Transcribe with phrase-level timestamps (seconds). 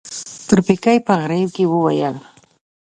[0.47, 2.15] تورپيکۍ په غريو کې وويل.